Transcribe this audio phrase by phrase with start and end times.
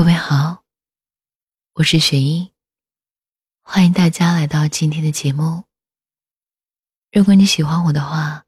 [0.00, 0.64] 各位好，
[1.74, 2.50] 我是雪英，
[3.60, 5.64] 欢迎大家来到今天的节目。
[7.12, 8.46] 如果你喜欢我的话，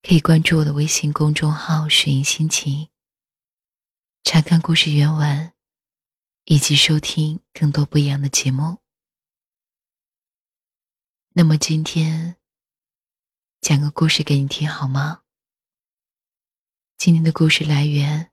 [0.00, 2.88] 可以关注我的微信公众号“雪英心情”，
[4.24, 5.52] 查看故事原文，
[6.44, 8.78] 以及收听更多不一样的节目。
[11.34, 12.36] 那么今天
[13.60, 15.20] 讲个故事给你听好吗？
[16.96, 18.30] 今天的故事来源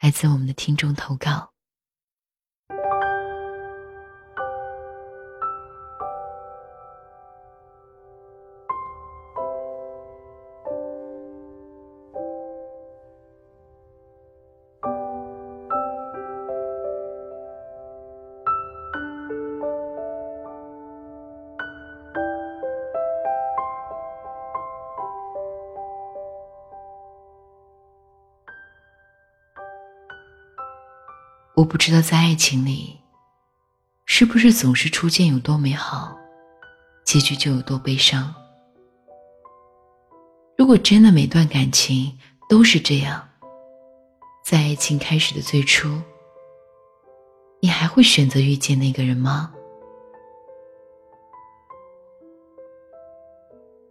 [0.00, 1.49] 来自我们的听众投稿。
[31.60, 32.98] 我不知道在爱情里，
[34.06, 36.16] 是不是总是初见有多美好，
[37.04, 38.34] 结局就有多悲伤。
[40.56, 43.28] 如果真的每段感情都是这样，
[44.42, 46.00] 在爱情开始的最初，
[47.60, 49.52] 你还会选择遇见那个人吗？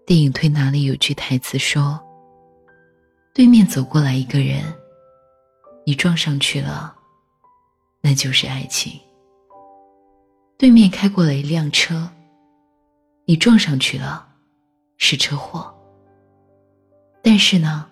[0.08, 2.04] 电影《推拿》里有句台词说
[3.32, 4.64] ：“对面走过来一个人，
[5.86, 6.96] 你撞上去了。”
[8.02, 9.00] 那就是爱情。
[10.58, 12.10] 对面开过了一辆车，
[13.26, 14.28] 你撞上去了，
[14.98, 15.74] 是车祸。
[17.22, 17.86] 但是呢，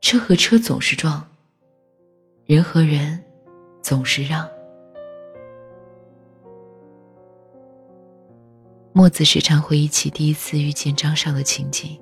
[0.00, 1.26] 车和车总是撞，
[2.46, 3.22] 人和人
[3.82, 4.48] 总是让。
[8.92, 11.98] 墨子时常回忆起第一次遇见张少的情景，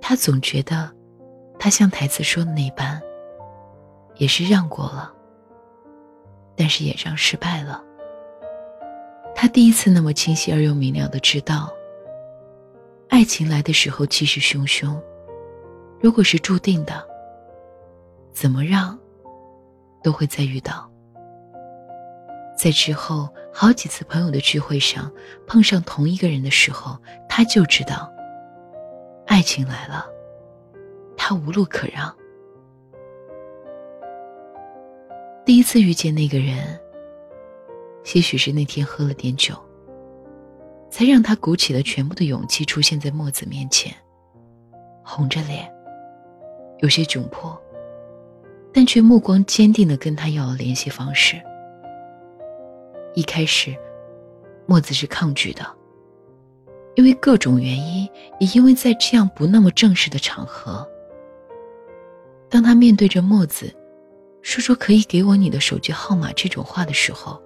[0.00, 0.94] 他总觉得，
[1.58, 3.00] 他像台词说的那般，
[4.16, 5.12] 也是让过了。
[6.56, 7.82] 但是也让失败了。
[9.34, 11.68] 他第一次那么清晰而又明了的知道，
[13.08, 14.96] 爱情来的时候气势汹汹，
[16.00, 17.04] 如果是注定的，
[18.32, 18.98] 怎么让，
[20.02, 20.90] 都会再遇到。
[22.56, 25.12] 在之后好几次朋友的聚会上
[25.46, 26.96] 碰上同一个人的时候，
[27.28, 28.10] 他就知道，
[29.26, 30.06] 爱情来了，
[31.16, 32.14] 他无路可让。
[35.44, 36.56] 第一次遇见那个人，
[38.14, 39.54] 也许是那天喝了点酒，
[40.88, 43.94] 才让他鼓起了全部的勇气出现在墨子面前，
[45.04, 45.70] 红着脸，
[46.78, 47.60] 有些窘迫，
[48.72, 51.36] 但却目光坚定的跟他要了联系方式。
[53.14, 53.76] 一开始，
[54.64, 55.62] 墨子是抗拒的，
[56.94, 58.08] 因为各种原因，
[58.40, 60.88] 也因为在这样不那么正式的场合，
[62.48, 63.70] 当他面对着墨子。
[64.44, 67.42] 说说可以给我你的手机号码这种话的时候，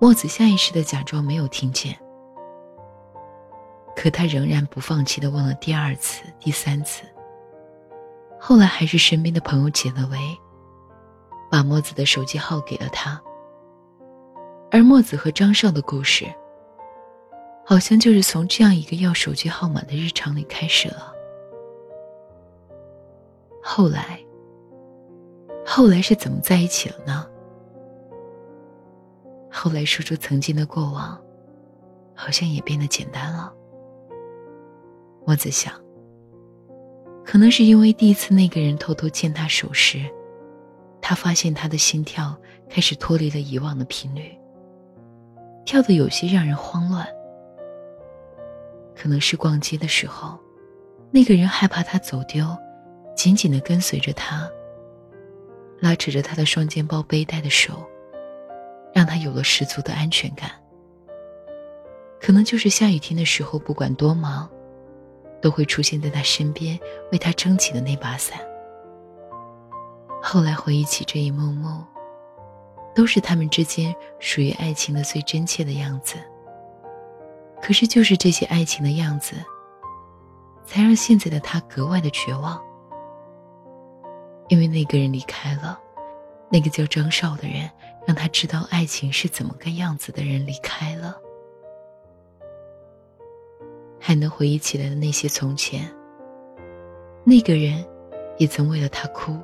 [0.00, 1.94] 墨子下意识的假装没有听见。
[3.94, 7.04] 可他仍然不放弃的问了第二次、第三次。
[8.40, 10.18] 后来还是身边的朋友解了围，
[11.50, 13.22] 把墨子的手机号给了他。
[14.70, 16.24] 而墨子和张少的故事，
[17.62, 21.12] 好像就是从这样一个要手机号码的日常里开始了。
[23.62, 24.18] 后来。
[25.64, 27.26] 后来是怎么在一起了呢？
[29.50, 31.20] 后来说出曾经的过往，
[32.14, 33.52] 好像也变得简单了。
[35.24, 35.72] 我在想，
[37.24, 40.00] 可能是因为第一次那个人偷偷牵他手时，
[41.00, 42.36] 他发现他的心跳
[42.68, 44.36] 开始脱离了以往的频率，
[45.64, 47.06] 跳得有些让人慌乱。
[48.96, 50.38] 可能是逛街的时候，
[51.10, 52.46] 那个人害怕他走丢，
[53.14, 54.50] 紧紧的跟随着他。
[55.82, 57.84] 拉扯着他的双肩包背带的手，
[58.94, 60.48] 让他有了十足的安全感。
[62.20, 64.48] 可能就是下雨天的时候，不管多忙，
[65.40, 66.78] 都会出现在他身边
[67.10, 68.38] 为他撑起的那把伞。
[70.22, 71.84] 后来回忆起这一幕幕，
[72.94, 76.14] 都是他们之间属于爱情的最真切的样子。
[77.60, 79.34] 可是就是这些爱情的样子，
[80.64, 82.62] 才让现在的他格外的绝望。
[84.48, 85.80] 因为那个人离开了，
[86.50, 87.70] 那个叫张少的人，
[88.06, 91.16] 让他知道爱情是怎么个样子的人离开了，
[93.98, 95.90] 还能回忆起来的那些从前。
[97.24, 97.86] 那个人，
[98.36, 99.38] 也曾为了他哭，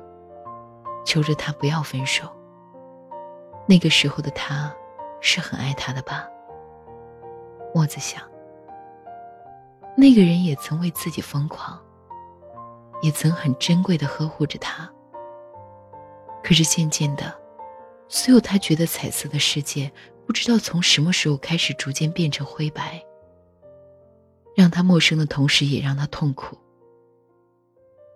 [1.05, 2.29] 求着他不要分手。
[3.67, 4.73] 那个时候的他，
[5.21, 6.27] 是很爱他的吧？
[7.73, 8.21] 墨子想，
[9.95, 11.79] 那个人也曾为自己疯狂，
[13.01, 14.89] 也曾很珍贵的呵护着他。
[16.43, 17.33] 可是渐渐的，
[18.07, 19.91] 所有他觉得彩色的世界，
[20.25, 23.03] 不知道从什么时候开始逐渐变成灰白。
[24.55, 26.57] 让他陌生的同时，也让他痛苦。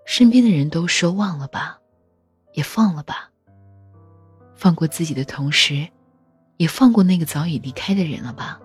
[0.06, 1.80] 身边的人都说忘了吧，
[2.54, 3.30] 也放了吧。
[4.56, 5.88] 放过自己的同时，
[6.58, 8.60] 也放过那个早已离开的人了吧。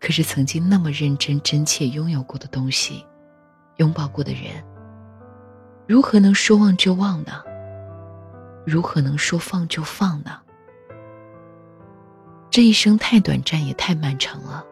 [0.00, 3.04] 可是曾经那么认真、真切拥有过的东西，
[3.76, 4.62] 拥抱过的人，
[5.86, 7.42] 如何能说忘就忘呢？
[8.64, 10.38] 如何能说放就放呢？
[12.50, 14.64] 这一生太短暂，也太漫长了。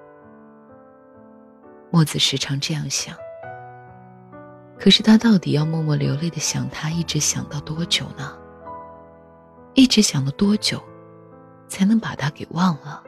[1.91, 3.17] 墨子时常这样想。
[4.79, 8.37] 可是他到底要默默流泪的想他，一直想到多久呢？
[9.75, 10.83] 一直想了多久，
[11.69, 13.03] 才能把他给忘了？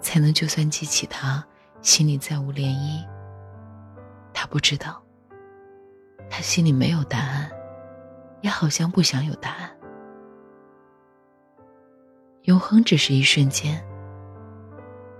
[0.00, 1.44] 才能就算记起他，
[1.82, 3.04] 心里再无涟漪。
[4.50, 5.00] 不知道，
[6.28, 7.48] 他心里没有答案，
[8.40, 9.70] 也好像不想有答案。
[12.42, 13.80] 永恒只是一瞬间，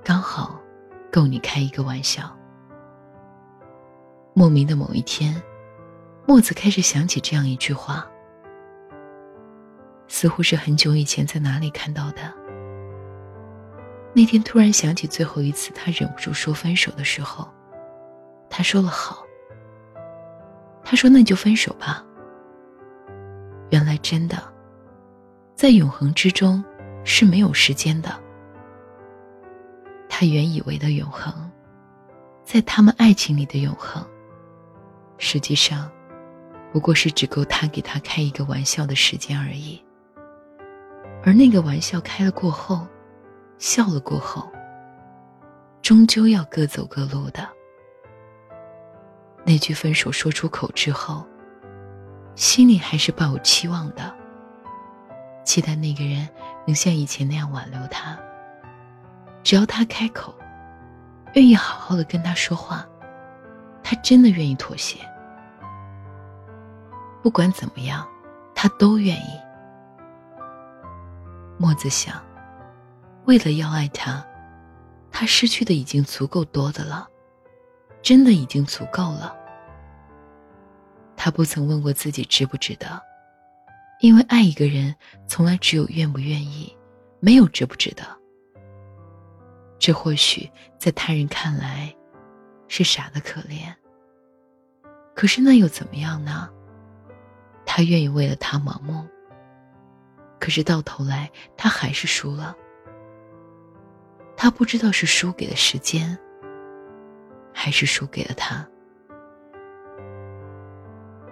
[0.02, 0.60] 刚好
[1.12, 2.36] 够你开一个玩笑。
[4.34, 5.40] 莫名的某一天，
[6.26, 8.04] 墨子开始想起这样一句话，
[10.08, 12.22] 似乎是很久以前在哪里看到的。
[14.12, 17.48] 那天突然想起最后一次他忍不住说分手的时候，
[18.60, 19.24] 他说了好。
[20.84, 22.04] 他说那就分手吧。
[23.70, 24.36] 原来真的，
[25.54, 26.62] 在永恒之中
[27.02, 28.10] 是没有时间的。
[30.10, 31.50] 他原以为的永恒，
[32.44, 34.06] 在他们爱情里的永恒，
[35.16, 35.90] 实际上
[36.70, 39.82] 不过是只够他给他开一个玩笑的时间而已。
[41.24, 42.86] 而那个玩笑开了过后。
[43.56, 44.50] 笑了过后，
[45.80, 47.46] 终究要各走各路的。
[49.44, 51.26] 那句分手说出口之后，
[52.34, 54.14] 心里还是抱有期望的，
[55.44, 56.28] 期待那个人
[56.66, 58.18] 能像以前那样挽留他。
[59.42, 60.34] 只要他开口，
[61.34, 62.86] 愿意好好的跟他说话，
[63.82, 64.98] 他真的愿意妥协。
[67.22, 68.06] 不管怎么样，
[68.54, 69.40] 他都愿意。
[71.58, 72.14] 墨子想。
[73.26, 74.24] 为了要爱他，
[75.12, 77.06] 他失去的已经足够多的了，
[78.02, 79.36] 真的已经足够了。
[81.16, 83.00] 他不曾问过自己值不值得，
[84.00, 84.94] 因为爱一个人
[85.26, 86.74] 从来只有愿不愿意，
[87.20, 88.02] 没有值不值得。
[89.78, 91.94] 这或许在他人看来
[92.68, 93.74] 是傻的可怜，
[95.14, 96.48] 可是那又怎么样呢？
[97.66, 99.06] 他愿意为了他盲目，
[100.38, 102.56] 可是到头来他还是输了。
[104.36, 106.18] 他不知道是输给了时间，
[107.62, 108.66] 还是输给了他。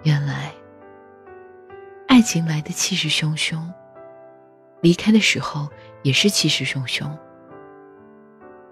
[0.03, 0.53] 原来，
[2.07, 3.59] 爱情来的气势汹汹，
[4.79, 5.67] 离开的时候
[6.03, 7.09] 也是气势汹汹。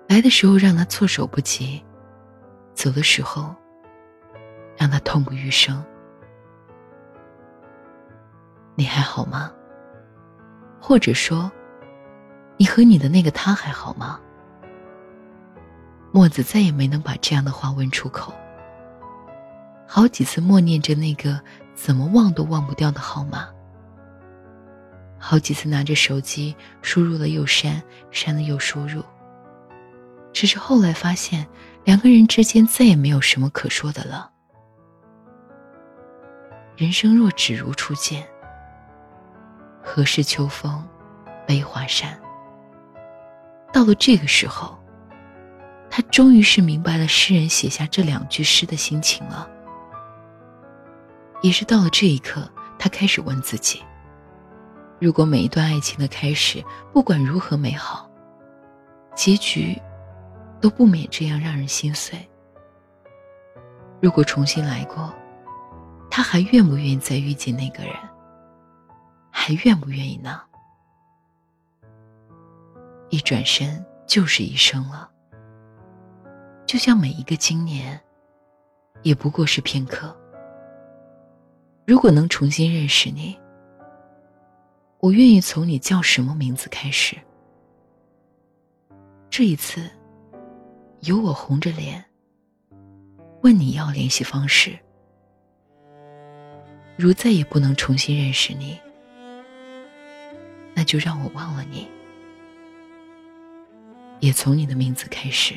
[0.08, 1.84] 来的时候让他措手不及，
[2.76, 3.56] 走的时候
[4.78, 5.84] 让他痛不欲生。
[8.76, 9.52] 你还好吗？
[10.80, 11.52] 或者说，
[12.56, 14.22] 你和你的那个他还好吗？
[16.18, 18.34] 墨子再也没能把这样的话问出口。
[19.86, 21.40] 好几次默念着那个
[21.76, 23.48] 怎么忘都忘不掉的号码，
[25.20, 29.04] 好几次拿着手机输入了又删，删了又输入。
[30.34, 31.46] 只是后来发现，
[31.84, 34.32] 两个人之间再也没有什么可说的了。
[36.76, 38.28] 人生若只如初见，
[39.84, 40.84] 何事秋风
[41.46, 42.20] 悲画扇？
[43.72, 44.76] 到了这个时候。
[45.90, 49.50] 他终于是明白了诗人写下这两句诗的心情了，
[51.42, 53.84] 也是到了这一刻，他开始问自己：
[55.00, 56.64] 如果每一段爱情的开始，
[56.94, 58.10] 不管如何美好，
[59.16, 59.80] 结局
[60.62, 62.18] 都不免这样让人心碎。
[64.00, 65.12] 如果重新来过，
[66.12, 67.94] 他还愿不愿意再遇见那个人？
[69.32, 70.42] 还愿不愿意呢？
[73.10, 75.10] 一转身就是一生了。
[76.68, 77.98] 就像每一个青年，
[79.02, 80.14] 也不过是片刻。
[81.86, 83.40] 如果能重新认识你，
[85.00, 87.16] 我愿意从你叫什么名字开始。
[89.30, 89.90] 这一次，
[91.04, 92.04] 由我红着脸
[93.44, 94.78] 问你要联系方式。
[96.98, 98.78] 如再也不能重新认识你，
[100.76, 101.88] 那就让我忘了你，
[104.20, 105.54] 也从你的名字开始。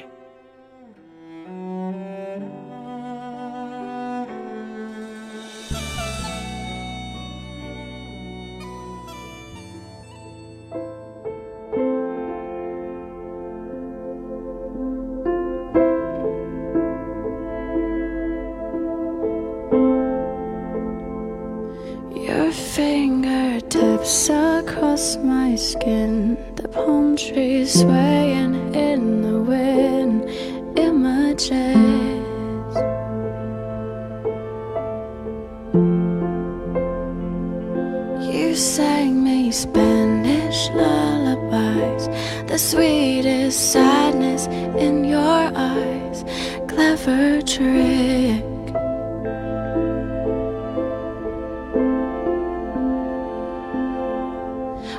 [38.61, 42.09] Sang me Spanish lullabies,
[42.47, 46.25] the sweetest sadness in your eyes,
[46.69, 48.45] clever trick.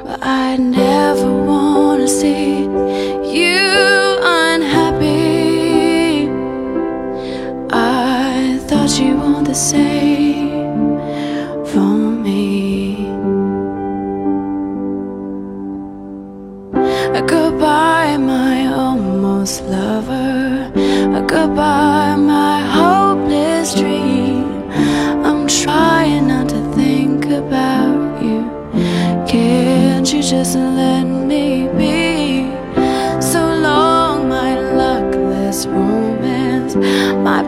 [0.06, 6.28] But I never wanna see you unhappy.
[7.70, 10.11] I thought you want the same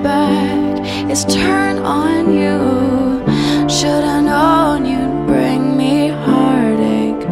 [0.03, 3.23] back is turned on you.
[3.69, 7.27] Should I known you'd bring me heartache?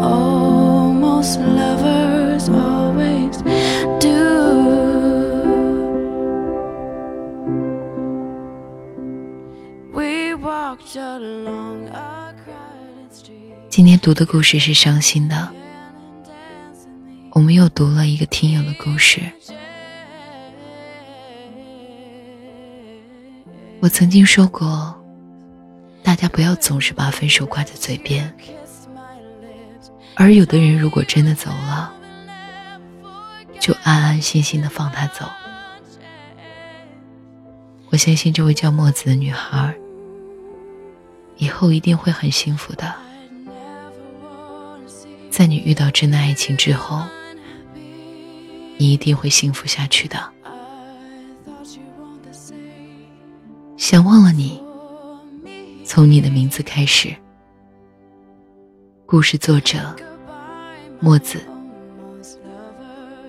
[0.00, 3.42] Almost lovers always
[3.98, 4.14] do.
[9.92, 13.54] We walked along a crowded street.
[13.68, 15.48] 今天读的故事是伤心的，
[17.32, 19.20] 我们又读了一个听友的故事。
[23.83, 24.97] 我曾经说过，
[26.01, 28.33] 大家不要总是把分手挂在嘴边，
[30.15, 31.93] 而有的人如果真的走了，
[33.59, 35.29] 就安安心心的放他走。
[37.89, 39.75] 我相信这位叫墨子的女孩，
[41.35, 42.95] 以后一定会很幸福的。
[45.29, 47.01] 在你遇到真的爱情之后，
[48.77, 50.31] 你一定会幸福下去的。
[53.93, 54.59] 想忘了你，
[55.85, 57.15] 从你的名字开始。
[59.05, 59.77] 故事作者：
[60.99, 61.39] 墨子，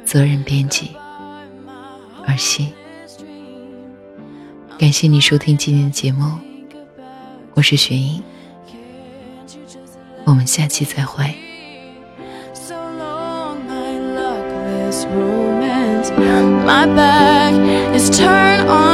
[0.06, 0.96] 责任编辑：
[2.26, 2.72] 儿熙。
[4.78, 6.32] 感谢你收听今天的节目，
[7.52, 8.22] 我是雪莹，
[10.24, 11.26] 我们下期再会。
[12.54, 16.10] So long, my luckless romance.
[16.64, 17.52] My back
[17.94, 18.93] is turned on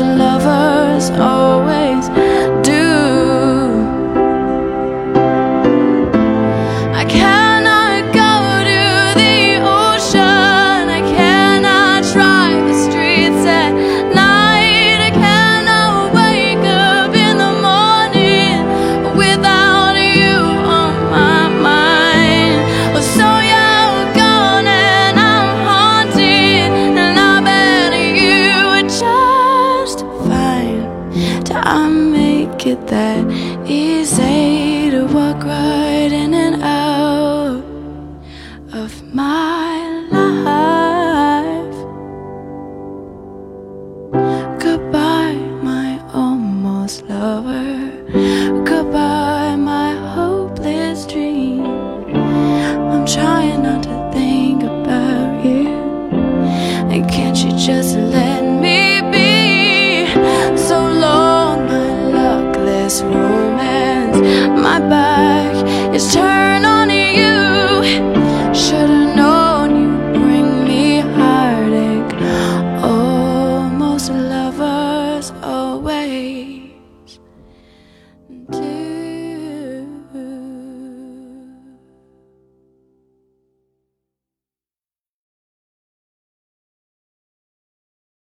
[0.00, 0.69] a lover.
[64.12, 66.29] My back is turned.